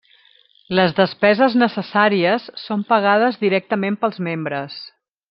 [0.77, 4.81] Les despeses necessàries són pagades directament pels membres.